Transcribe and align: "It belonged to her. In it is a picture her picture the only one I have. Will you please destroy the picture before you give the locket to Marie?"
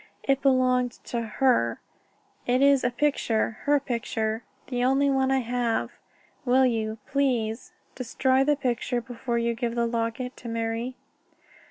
"It 0.23 0.41
belonged 0.41 0.93
to 1.03 1.21
her. 1.21 1.79
In 2.47 2.63
it 2.63 2.67
is 2.67 2.83
a 2.83 2.89
picture 2.89 3.59
her 3.65 3.79
picture 3.79 4.41
the 4.65 4.83
only 4.83 5.11
one 5.11 5.29
I 5.29 5.41
have. 5.41 5.91
Will 6.43 6.65
you 6.65 6.97
please 7.05 7.71
destroy 7.93 8.43
the 8.43 8.55
picture 8.55 8.99
before 8.99 9.37
you 9.37 9.53
give 9.53 9.75
the 9.75 9.85
locket 9.85 10.35
to 10.37 10.49
Marie?" 10.49 10.95